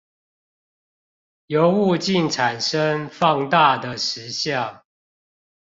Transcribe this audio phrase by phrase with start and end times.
[1.45, 4.81] 由物鏡產生放大的實像